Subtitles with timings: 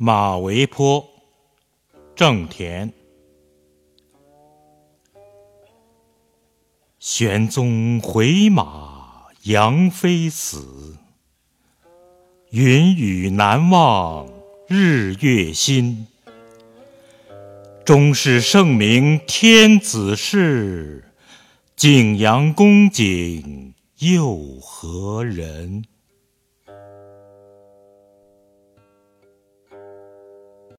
[0.00, 1.04] 马嵬坡，
[2.14, 2.92] 正田。
[7.00, 10.96] 玄宗回马，杨妃死。
[12.50, 14.28] 云雨难忘
[14.68, 16.06] 日月新。
[17.84, 21.12] 终是圣明天子事，
[21.74, 25.84] 景阳宫景又何人？